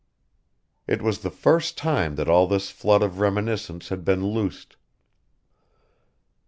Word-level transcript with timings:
It 0.87 1.03
was 1.03 1.19
the 1.19 1.29
first 1.29 1.77
time 1.77 2.15
that 2.15 2.27
all 2.27 2.47
this 2.47 2.71
flood 2.71 3.03
of 3.03 3.19
reminiscence 3.19 3.89
had 3.89 4.03
been 4.03 4.25
loosed. 4.25 4.75